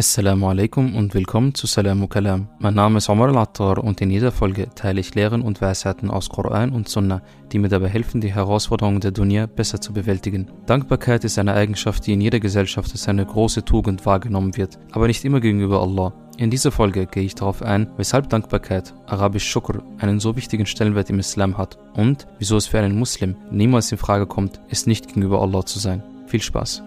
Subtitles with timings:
[0.00, 2.48] Assalamu alaikum und willkommen zu Salamu Kalam.
[2.58, 6.30] Mein Name ist Omar al-Attar und in jeder Folge teile ich Lehren und Weisheiten aus
[6.30, 7.20] Koran und Sunnah,
[7.52, 10.50] die mir dabei helfen, die Herausforderungen der Dunya besser zu bewältigen.
[10.64, 15.06] Dankbarkeit ist eine Eigenschaft, die in jeder Gesellschaft als eine große Tugend wahrgenommen wird, aber
[15.06, 16.14] nicht immer gegenüber Allah.
[16.38, 21.10] In dieser Folge gehe ich darauf ein, weshalb Dankbarkeit, arabisch Shukr, einen so wichtigen Stellenwert
[21.10, 25.08] im Islam hat und wieso es für einen Muslim niemals in Frage kommt, es nicht
[25.08, 26.02] gegenüber Allah zu sein.
[26.26, 26.84] Viel Spaß!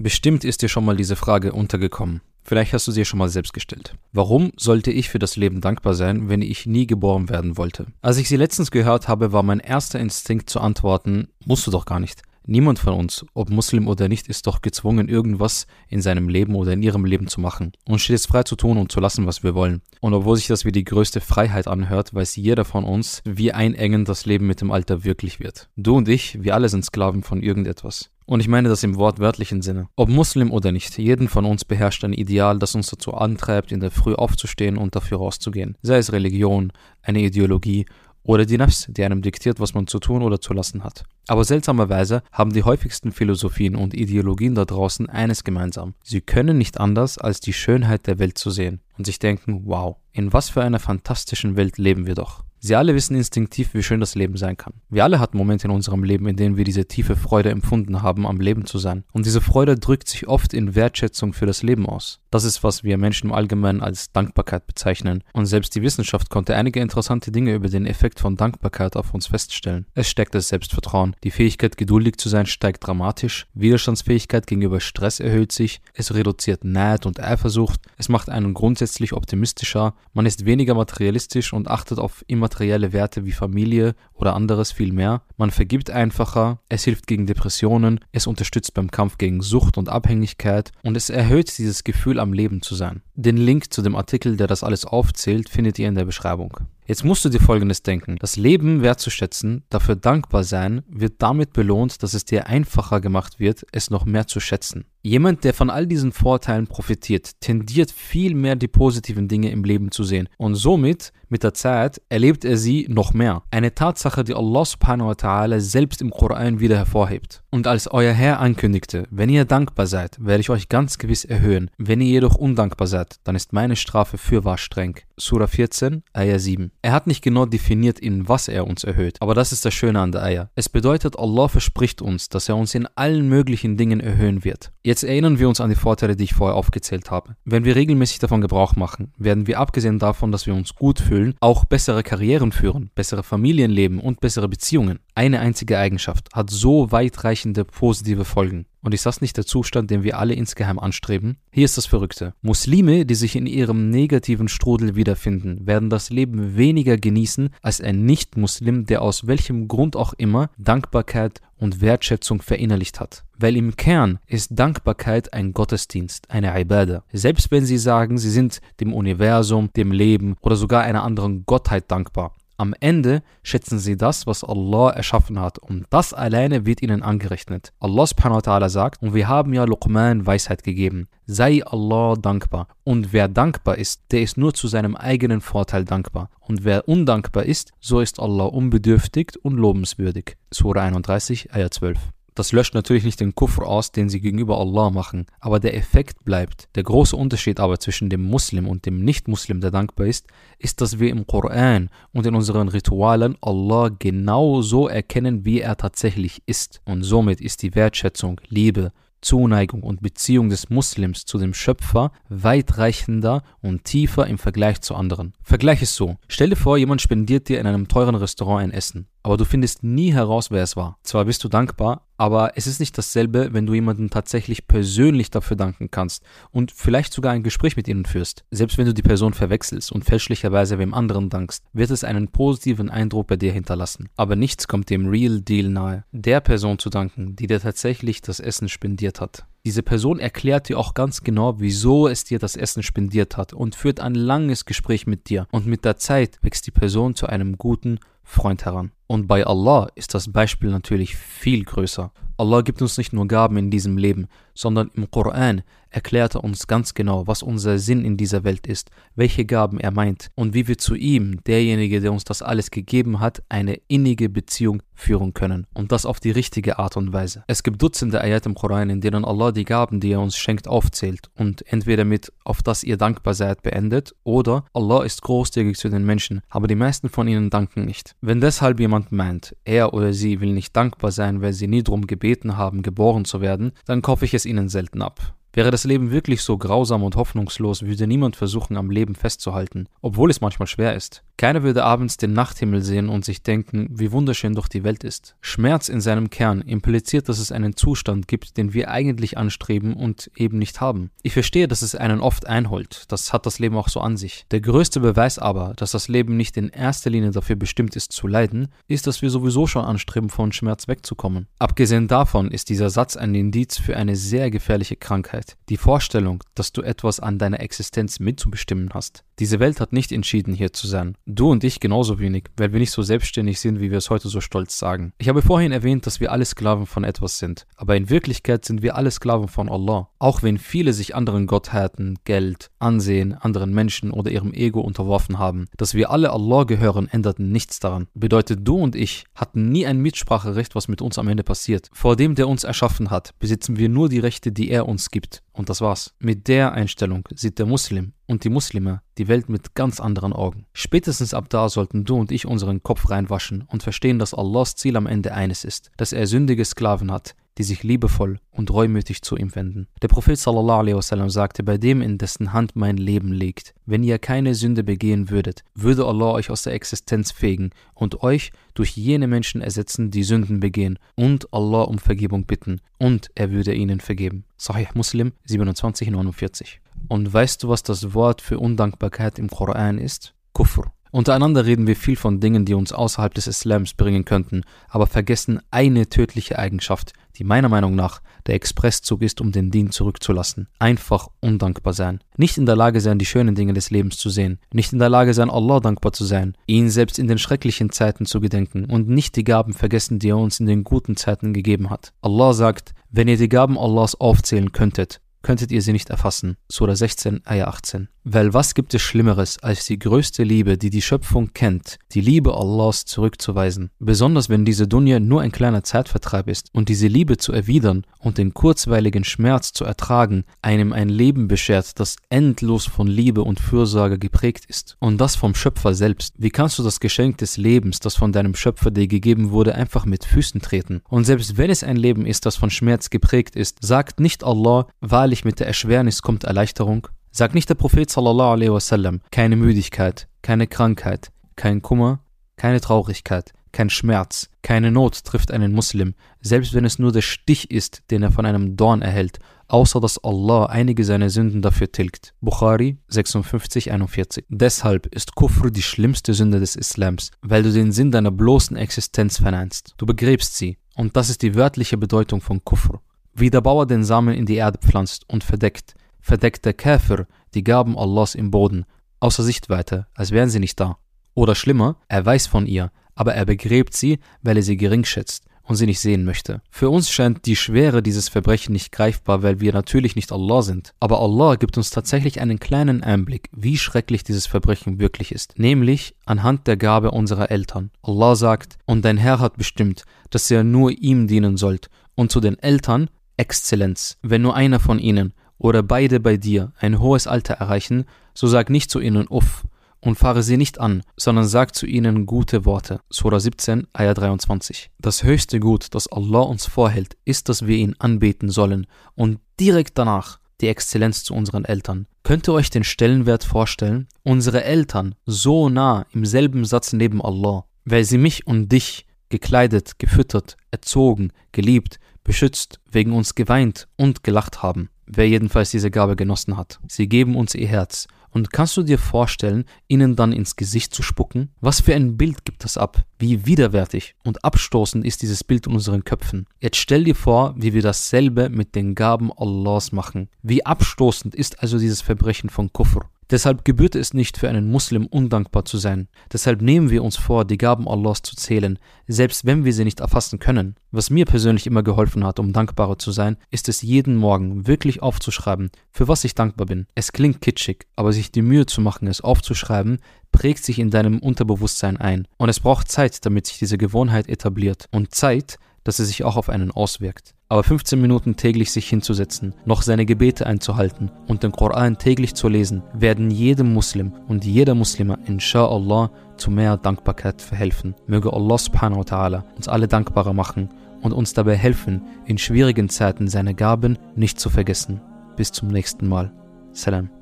[0.00, 2.20] Bestimmt ist dir schon mal diese Frage untergekommen.
[2.44, 3.94] Vielleicht hast du sie schon mal selbst gestellt.
[4.12, 7.88] Warum sollte ich für das Leben dankbar sein, wenn ich nie geboren werden wollte?
[8.00, 11.84] Als ich sie letztens gehört habe, war mein erster Instinkt zu antworten, musst du doch
[11.84, 12.22] gar nicht.
[12.46, 16.74] Niemand von uns, ob Muslim oder nicht, ist doch gezwungen, irgendwas in seinem Leben oder
[16.74, 19.42] in ihrem Leben zu machen und steht es frei zu tun und zu lassen, was
[19.42, 19.82] wir wollen.
[20.00, 24.08] Und obwohl sich das wie die größte Freiheit anhört, weiß jeder von uns, wie einengend
[24.08, 25.68] das Leben mit dem Alter wirklich wird.
[25.76, 28.10] Du und ich, wir alle sind Sklaven von irgendetwas.
[28.28, 29.88] Und ich meine das im wortwörtlichen Sinne.
[29.96, 33.80] Ob Muslim oder nicht, jeden von uns beherrscht ein Ideal, das uns dazu antreibt, in
[33.80, 35.78] der Früh aufzustehen und dafür rauszugehen.
[35.80, 36.70] Sei es Religion,
[37.00, 37.86] eine Ideologie
[38.22, 41.04] oder die Nafs, die einem diktiert, was man zu tun oder zu lassen hat.
[41.26, 45.94] Aber seltsamerweise haben die häufigsten Philosophien und Ideologien da draußen eines gemeinsam.
[46.04, 49.96] Sie können nicht anders, als die Schönheit der Welt zu sehen und sich denken, wow,
[50.12, 52.44] in was für einer fantastischen Welt leben wir doch.
[52.60, 54.74] Sie alle wissen instinktiv, wie schön das Leben sein kann.
[54.88, 58.26] Wir alle hatten Momente in unserem Leben, in denen wir diese tiefe Freude empfunden haben,
[58.26, 59.04] am Leben zu sein.
[59.12, 62.20] Und diese Freude drückt sich oft in Wertschätzung für das Leben aus.
[62.30, 65.24] Das ist, was wir Menschen im Allgemeinen als Dankbarkeit bezeichnen.
[65.32, 69.28] Und selbst die Wissenschaft konnte einige interessante Dinge über den Effekt von Dankbarkeit auf uns
[69.28, 69.86] feststellen.
[69.94, 71.14] Es steckt das Selbstvertrauen.
[71.24, 73.46] Die Fähigkeit, geduldig zu sein, steigt dramatisch.
[73.54, 75.80] Widerstandsfähigkeit gegenüber Stress erhöht sich.
[75.94, 77.80] Es reduziert Neid und Eifersucht.
[77.96, 79.94] Es macht einen grundsätzlich optimistischer.
[80.12, 85.22] Man ist weniger materialistisch und achtet auf immaterielle Werte wie Familie oder anderes viel mehr.
[85.36, 86.60] Man vergibt einfacher.
[86.68, 88.00] Es hilft gegen Depressionen.
[88.10, 90.72] Es unterstützt beim Kampf gegen Sucht und Abhängigkeit.
[90.82, 93.02] Und es erhöht dieses Gefühl am Leben zu sein.
[93.14, 96.58] Den Link zu dem Artikel, der das alles aufzählt, findet ihr in der Beschreibung.
[96.86, 98.16] Jetzt musst du dir Folgendes denken.
[98.18, 103.66] Das Leben wertzuschätzen, dafür dankbar sein, wird damit belohnt, dass es dir einfacher gemacht wird,
[103.72, 104.86] es noch mehr zu schätzen.
[105.02, 109.90] Jemand, der von all diesen Vorteilen profitiert, tendiert viel mehr die positiven Dinge im Leben
[109.90, 113.42] zu sehen und somit mit der Zeit erlebt er sie noch mehr.
[113.50, 117.42] Eine Tatsache, die Allah subhanahu wa ta'ala selbst im Koran wieder hervorhebt.
[117.50, 121.70] Und als euer Herr ankündigte, wenn ihr dankbar seid, werde ich euch ganz gewiss erhöhen.
[121.76, 125.00] Wenn ihr jedoch undankbar seid, dann ist meine Strafe fürwahr streng.
[125.18, 126.70] Surah 14, Ayah 7.
[126.82, 130.00] Er hat nicht genau definiert, in was er uns erhöht, aber das ist das Schöne
[130.00, 130.50] an der Ayah.
[130.54, 134.72] Es bedeutet, Allah verspricht uns, dass er uns in allen möglichen Dingen erhöhen wird.
[134.88, 137.36] Jetzt erinnern wir uns an die Vorteile, die ich vorher aufgezählt habe.
[137.44, 141.34] Wenn wir regelmäßig davon Gebrauch machen, werden wir abgesehen davon, dass wir uns gut fühlen,
[141.40, 145.00] auch bessere Karrieren führen, bessere Familienleben und bessere Beziehungen.
[145.14, 148.64] Eine einzige Eigenschaft hat so weitreichende positive Folgen.
[148.88, 151.36] Und ist das nicht der Zustand, den wir alle insgeheim anstreben?
[151.50, 152.32] Hier ist das Verrückte.
[152.40, 158.06] Muslime, die sich in ihrem negativen Strudel wiederfinden, werden das Leben weniger genießen als ein
[158.06, 163.24] Nicht-Muslim, der aus welchem Grund auch immer Dankbarkeit und Wertschätzung verinnerlicht hat.
[163.36, 167.02] Weil im Kern ist Dankbarkeit ein Gottesdienst, eine Ibadah.
[167.12, 171.90] Selbst wenn sie sagen, sie sind dem Universum, dem Leben oder sogar einer anderen Gottheit
[171.90, 172.37] dankbar.
[172.60, 177.72] Am Ende schätzen sie das, was Allah erschaffen hat und das alleine wird ihnen angerechnet.
[177.78, 181.06] Allah subhanahu wa ta'ala sagt, und wir haben ja Luqman Weisheit gegeben.
[181.24, 182.66] Sei Allah dankbar.
[182.82, 186.30] Und wer dankbar ist, der ist nur zu seinem eigenen Vorteil dankbar.
[186.40, 190.36] Und wer undankbar ist, so ist Allah unbedürftig und lobenswürdig.
[190.52, 191.96] Surah 31, Ayah 12.
[192.38, 196.24] Das löscht natürlich nicht den Kufr aus, den sie gegenüber Allah machen, aber der Effekt
[196.24, 196.68] bleibt.
[196.76, 201.00] Der große Unterschied aber zwischen dem Muslim und dem Nicht-Muslim, der dankbar ist, ist, dass
[201.00, 206.80] wir im Koran und in unseren Ritualen Allah genau so erkennen, wie er tatsächlich ist.
[206.84, 213.42] Und somit ist die Wertschätzung, Liebe, Zuneigung und Beziehung des Muslims zu dem Schöpfer weitreichender
[213.62, 215.34] und tiefer im Vergleich zu anderen.
[215.42, 216.18] Vergleich es so.
[216.28, 219.82] Stell dir vor, jemand spendiert dir in einem teuren Restaurant ein Essen, aber du findest
[219.82, 220.98] nie heraus, wer es war.
[221.02, 225.56] Zwar bist du dankbar, aber es ist nicht dasselbe, wenn du jemanden tatsächlich persönlich dafür
[225.56, 228.44] danken kannst und vielleicht sogar ein Gespräch mit ihnen führst.
[228.50, 232.90] Selbst wenn du die Person verwechselst und fälschlicherweise wem anderen dankst, wird es einen positiven
[232.90, 234.08] Eindruck bei dir hinterlassen.
[234.16, 238.40] Aber nichts kommt dem Real Deal nahe, der Person zu danken, die dir tatsächlich das
[238.40, 239.46] Essen spendiert hat.
[239.64, 243.74] Diese Person erklärt dir auch ganz genau, wieso es dir das Essen spendiert hat und
[243.74, 245.46] führt ein langes Gespräch mit dir.
[245.52, 248.92] Und mit der Zeit wächst die Person zu einem guten Freund heran.
[249.08, 252.12] Und bei Allah ist das Beispiel natürlich viel größer.
[252.36, 254.28] Allah gibt uns nicht nur Gaben in diesem Leben,
[254.58, 258.90] sondern im Koran erklärt er uns ganz genau, was unser Sinn in dieser Welt ist,
[259.14, 263.20] welche Gaben er meint und wie wir zu ihm, derjenige, der uns das alles gegeben
[263.20, 265.66] hat, eine innige Beziehung führen können.
[265.74, 267.44] Und das auf die richtige Art und Weise.
[267.46, 270.66] Es gibt Dutzende Ayat im Koran, in denen Allah die Gaben, die er uns schenkt,
[270.66, 275.88] aufzählt und entweder mit auf das ihr dankbar seid beendet oder Allah ist großzügig zu
[275.88, 278.16] den Menschen, aber die meisten von ihnen danken nicht.
[278.20, 282.06] Wenn deshalb jemand meint, er oder sie will nicht dankbar sein, weil sie nie drum
[282.06, 285.37] gebeten haben, geboren zu werden, dann kaufe ich es ihnen selten ab.
[285.58, 290.30] Wäre das Leben wirklich so grausam und hoffnungslos, würde niemand versuchen, am Leben festzuhalten, obwohl
[290.30, 291.24] es manchmal schwer ist.
[291.36, 295.34] Keiner würde abends den Nachthimmel sehen und sich denken, wie wunderschön doch die Welt ist.
[295.40, 300.30] Schmerz in seinem Kern impliziert, dass es einen Zustand gibt, den wir eigentlich anstreben und
[300.36, 301.10] eben nicht haben.
[301.24, 304.46] Ich verstehe, dass es einen oft einholt, das hat das Leben auch so an sich.
[304.52, 308.28] Der größte Beweis aber, dass das Leben nicht in erster Linie dafür bestimmt ist zu
[308.28, 311.48] leiden, ist, dass wir sowieso schon anstreben, von Schmerz wegzukommen.
[311.58, 315.47] Abgesehen davon ist dieser Satz ein Indiz für eine sehr gefährliche Krankheit.
[315.68, 319.24] Die Vorstellung, dass du etwas an deiner Existenz mitzubestimmen hast.
[319.38, 321.14] Diese Welt hat nicht entschieden, hier zu sein.
[321.26, 324.28] Du und ich genauso wenig, weil wir nicht so selbstständig sind, wie wir es heute
[324.28, 325.12] so stolz sagen.
[325.18, 327.66] Ich habe vorhin erwähnt, dass wir alle Sklaven von etwas sind.
[327.76, 330.08] Aber in Wirklichkeit sind wir alle Sklaven von Allah.
[330.18, 335.66] Auch wenn viele sich anderen Gottheiten, Geld, Ansehen, anderen Menschen oder ihrem Ego unterworfen haben.
[335.76, 338.08] Dass wir alle Allah gehören, ändert nichts daran.
[338.14, 341.88] Bedeutet, du und ich hatten nie ein Mitspracherecht, was mit uns am Ende passiert.
[341.92, 345.27] Vor dem, der uns erschaffen hat, besitzen wir nur die Rechte, die er uns gibt.
[345.52, 346.14] Und das war's.
[346.18, 350.66] Mit der Einstellung sieht der Muslim und die Muslime die Welt mit ganz anderen Augen.
[350.72, 354.96] Spätestens ab da sollten du und ich unseren Kopf reinwaschen und verstehen, dass Allahs Ziel
[354.96, 359.36] am Ende eines ist, dass er sündige Sklaven hat, die sich liebevoll und reumütig zu
[359.36, 359.88] ihm wenden.
[360.00, 364.18] Der Prophet sallallahu alaihi sagte, bei dem in dessen Hand mein Leben liegt, wenn ihr
[364.18, 369.26] keine Sünde begehen würdet, würde Allah euch aus der Existenz fegen und euch durch jene
[369.26, 374.44] Menschen ersetzen, die Sünden begehen und Allah um Vergebung bitten und er würde ihnen vergeben.
[374.56, 376.80] Sahih Muslim 2749.
[377.08, 380.34] Und weißt du, was das Wort für Undankbarkeit im Koran ist?
[380.52, 380.92] Kufr.
[381.10, 385.60] Untereinander reden wir viel von Dingen, die uns außerhalb des Islams bringen könnten, aber vergessen
[385.70, 390.68] eine tödliche Eigenschaft, die meiner Meinung nach der Expresszug ist, um den Dien zurückzulassen.
[390.78, 392.20] Einfach undankbar sein.
[392.36, 394.58] Nicht in der Lage sein, die schönen Dinge des Lebens zu sehen.
[394.72, 396.56] Nicht in der Lage sein, Allah dankbar zu sein.
[396.66, 400.38] Ihn selbst in den schrecklichen Zeiten zu gedenken und nicht die Gaben vergessen, die er
[400.38, 402.12] uns in den guten Zeiten gegeben hat.
[402.22, 406.56] Allah sagt, wenn ihr die Gaben Allahs aufzählen könntet, könntet ihr sie nicht erfassen.
[406.70, 408.08] Surah 16, Ayah 18.
[408.30, 412.54] Weil was gibt es Schlimmeres, als die größte Liebe, die die Schöpfung kennt, die Liebe
[412.54, 413.90] Allahs zurückzuweisen?
[414.00, 418.36] Besonders wenn diese Dunya nur ein kleiner Zeitvertreib ist und diese Liebe zu erwidern und
[418.36, 424.18] den kurzweiligen Schmerz zu ertragen, einem ein Leben beschert, das endlos von Liebe und Fürsorge
[424.18, 424.98] geprägt ist.
[425.00, 426.34] Und das vom Schöpfer selbst.
[426.36, 430.04] Wie kannst du das Geschenk des Lebens, das von deinem Schöpfer dir gegeben wurde, einfach
[430.04, 431.00] mit Füßen treten?
[431.08, 434.86] Und selbst wenn es ein Leben ist, das von Schmerz geprägt ist, sagt nicht Allah,
[435.28, 437.06] wahrlich mit der Erschwernis kommt Erleichterung?
[437.30, 442.20] Sagt nicht der Prophet sallallahu alaihi wasallam, keine Müdigkeit, keine Krankheit, kein Kummer,
[442.56, 447.70] keine Traurigkeit, kein Schmerz, keine Not trifft einen Muslim, selbst wenn es nur der Stich
[447.70, 452.32] ist, den er von einem Dorn erhält, außer dass Allah einige seiner Sünden dafür tilgt.
[452.40, 454.46] Bukhari 56, 41.
[454.48, 459.36] Deshalb ist Kufr die schlimmste Sünde des Islams, weil du den Sinn deiner bloßen Existenz
[459.36, 459.92] verneinst.
[459.98, 460.78] Du begräbst sie.
[460.96, 463.02] Und das ist die wörtliche Bedeutung von Kufr.
[463.34, 467.64] Wie der Bauer den Samen in die Erde pflanzt und verdeckt, verdeckt der Käfer die
[467.64, 468.84] Gaben Allahs im Boden,
[469.20, 470.98] außer Sichtweite, als wären sie nicht da.
[471.34, 475.44] Oder schlimmer, er weiß von ihr, aber er begräbt sie, weil er sie gering schätzt
[475.68, 476.62] und sie nicht sehen möchte.
[476.70, 480.94] Für uns scheint die Schwere dieses Verbrechen nicht greifbar, weil wir natürlich nicht Allah sind.
[480.98, 486.14] Aber Allah gibt uns tatsächlich einen kleinen Einblick, wie schrecklich dieses Verbrechen wirklich ist, nämlich
[486.24, 487.90] anhand der Gabe unserer Eltern.
[488.02, 492.40] Allah sagt, und dein Herr hat bestimmt, dass ihr nur ihm dienen sollt, und zu
[492.40, 494.18] den Eltern Exzellenz.
[494.20, 498.04] Wenn nur einer von ihnen oder beide bei dir ein hohes Alter erreichen,
[498.34, 499.64] so sag nicht zu ihnen uff
[500.00, 503.00] und fahre sie nicht an, sondern sag zu ihnen gute Worte.
[503.10, 504.90] Surah 17, Ayah 23.
[504.98, 509.98] Das höchste Gut, das Allah uns vorhält, ist, dass wir ihn anbeten sollen und direkt
[509.98, 512.06] danach die Exzellenz zu unseren Eltern.
[512.22, 514.08] Könnt ihr euch den Stellenwert vorstellen?
[514.22, 519.98] Unsere Eltern so nah im selben Satz neben Allah, weil sie mich und dich gekleidet,
[519.98, 521.98] gefüttert, erzogen, geliebt,
[522.28, 526.78] beschützt, wegen uns geweint und gelacht haben wer jedenfalls diese Gabe genossen hat.
[526.86, 528.06] Sie geben uns ihr Herz.
[528.30, 531.50] Und kannst du dir vorstellen, ihnen dann ins Gesicht zu spucken?
[531.62, 533.04] Was für ein Bild gibt das ab?
[533.18, 536.46] Wie widerwärtig und abstoßend ist dieses Bild in unseren Köpfen.
[536.60, 540.28] Jetzt stell dir vor, wie wir dasselbe mit den Gaben Allahs machen.
[540.42, 543.08] Wie abstoßend ist also dieses Verbrechen von Kufr.
[543.30, 546.08] Deshalb gebührt es nicht für einen Muslim undankbar zu sein.
[546.32, 550.00] Deshalb nehmen wir uns vor, die Gaben Allahs zu zählen, selbst wenn wir sie nicht
[550.00, 550.76] erfassen können.
[550.90, 555.02] Was mir persönlich immer geholfen hat, um dankbarer zu sein, ist es jeden Morgen wirklich
[555.02, 556.86] aufzuschreiben, für was ich dankbar bin.
[556.94, 559.98] Es klingt kitschig, aber sich die Mühe zu machen, es aufzuschreiben,
[560.32, 562.26] prägt sich in deinem Unterbewusstsein ein.
[562.38, 564.86] Und es braucht Zeit, damit sich diese Gewohnheit etabliert.
[564.90, 567.34] Und Zeit, dass es sich auch auf einen auswirkt.
[567.48, 572.48] Aber 15 Minuten täglich sich hinzusetzen, noch seine Gebete einzuhalten und den Koran täglich zu
[572.48, 577.94] lesen, werden jedem Muslim und jeder Muslima inshallah zu mehr Dankbarkeit verhelfen.
[578.06, 580.68] Möge Allah subhanahu wa ta'ala uns alle dankbarer machen
[581.00, 585.00] und uns dabei helfen, in schwierigen Zeiten seine Gaben nicht zu vergessen.
[585.36, 586.32] Bis zum nächsten Mal.
[586.72, 587.17] Salam.